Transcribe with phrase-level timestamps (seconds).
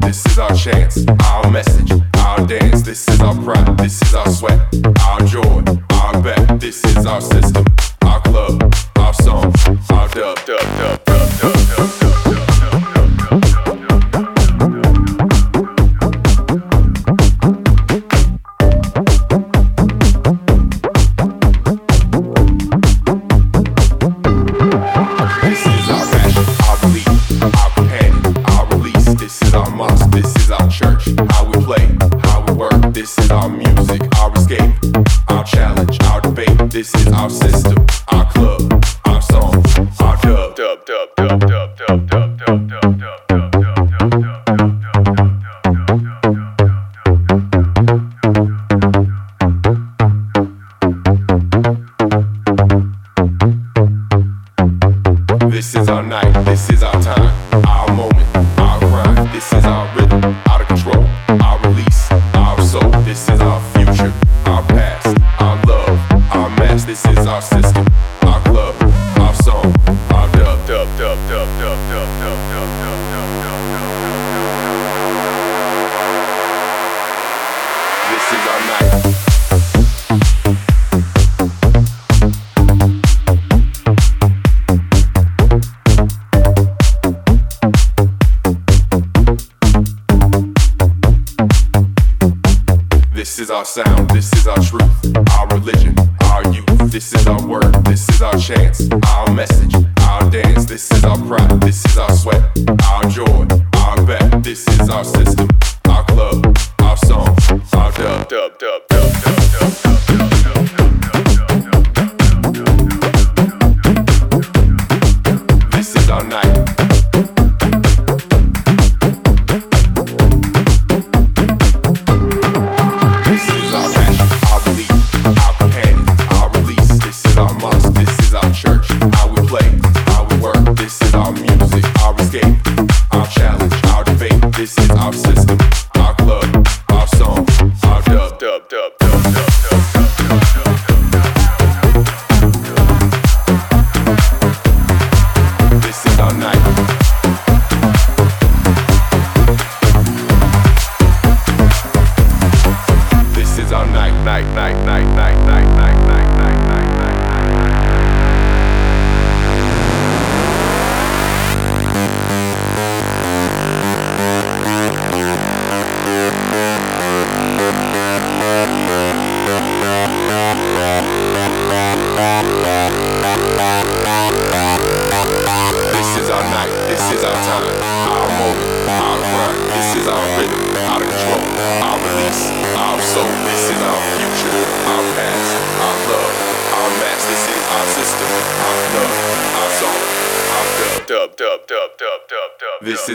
[0.00, 2.82] this is our chance, our message, our dance.
[2.82, 4.60] This is our pride, this is our sweat,
[5.00, 6.60] our joy, our bet.
[6.60, 7.64] This is our system,
[8.02, 9.54] our club, our song,
[9.90, 11.75] our dub, dub, dub, dub, dub, dub.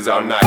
[0.02, 0.40] Night, night, night.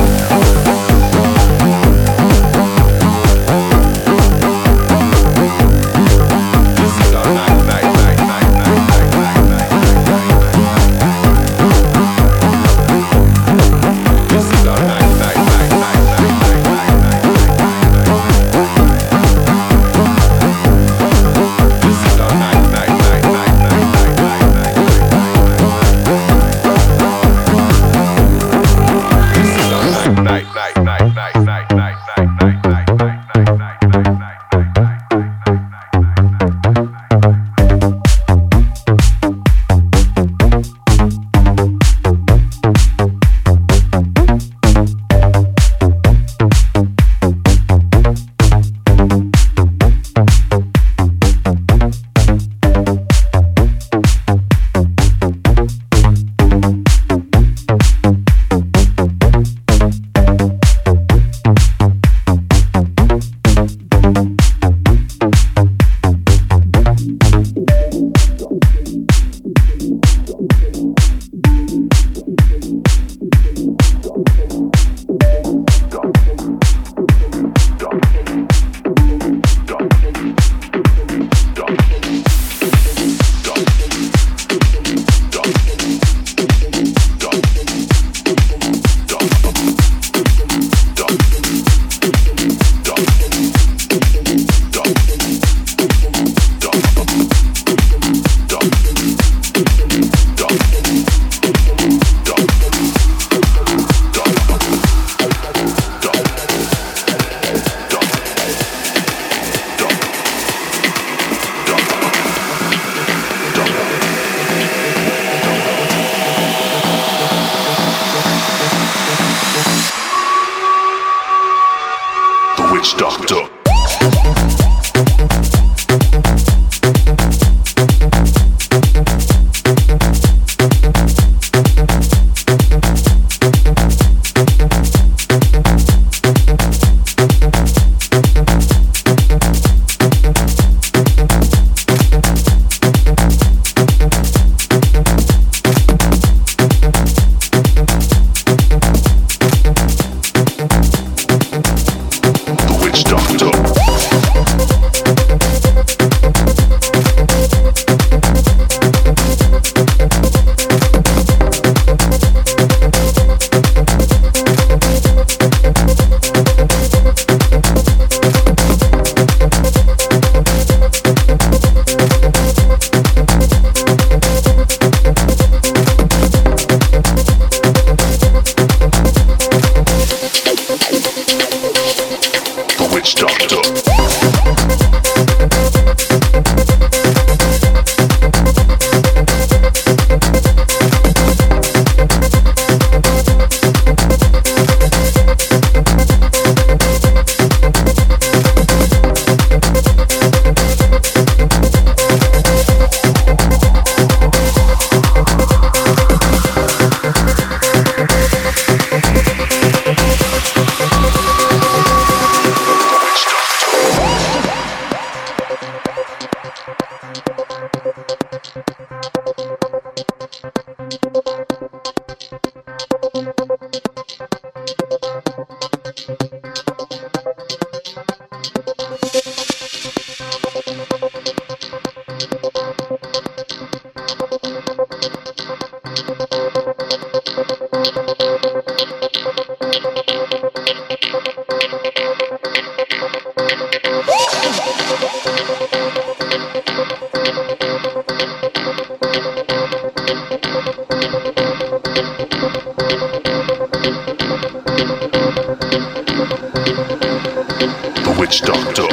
[258.34, 258.83] Stop.